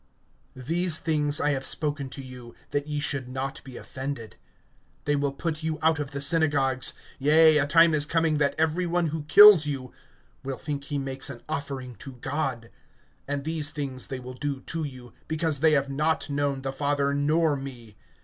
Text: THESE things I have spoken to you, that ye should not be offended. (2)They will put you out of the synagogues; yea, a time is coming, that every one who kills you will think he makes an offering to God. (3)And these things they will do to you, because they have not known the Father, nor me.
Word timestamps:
THESE 0.55 0.97
things 0.97 1.39
I 1.39 1.51
have 1.51 1.63
spoken 1.63 2.09
to 2.09 2.23
you, 2.23 2.55
that 2.71 2.87
ye 2.87 2.99
should 2.99 3.29
not 3.29 3.63
be 3.63 3.77
offended. 3.77 4.35
(2)They 5.05 5.15
will 5.19 5.31
put 5.31 5.61
you 5.61 5.77
out 5.83 5.99
of 5.99 6.09
the 6.09 6.19
synagogues; 6.21 6.93
yea, 7.19 7.59
a 7.59 7.67
time 7.67 7.93
is 7.93 8.07
coming, 8.07 8.39
that 8.39 8.55
every 8.57 8.87
one 8.87 9.09
who 9.09 9.25
kills 9.25 9.67
you 9.67 9.93
will 10.43 10.57
think 10.57 10.85
he 10.85 10.97
makes 10.97 11.29
an 11.29 11.43
offering 11.47 11.93
to 11.97 12.13
God. 12.13 12.71
(3)And 13.29 13.43
these 13.43 13.69
things 13.69 14.07
they 14.07 14.19
will 14.19 14.33
do 14.33 14.61
to 14.61 14.83
you, 14.83 15.13
because 15.27 15.59
they 15.59 15.73
have 15.73 15.91
not 15.91 16.31
known 16.31 16.63
the 16.63 16.73
Father, 16.73 17.13
nor 17.13 17.55
me. 17.55 17.95